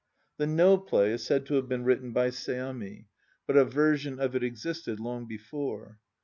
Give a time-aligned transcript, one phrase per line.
[0.37, 3.05] The No play is said to have been written by Seami,
[3.45, 5.99] but a version of it existed long before.